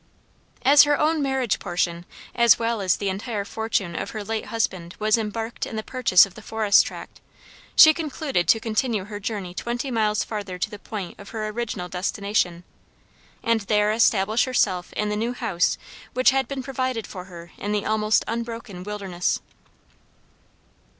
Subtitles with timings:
[0.63, 4.95] As her own marriage portion as well as the entire fortune of her late husband
[4.97, 7.21] was embarked in the purchase of the forest tract,
[7.75, 11.87] she concluded to continue her journey twenty miles farther to the point of her original
[11.87, 12.63] destination,
[13.43, 15.77] and there establish herself in the new house
[16.15, 19.39] which had been provided for her in the almost unbroken wilderness.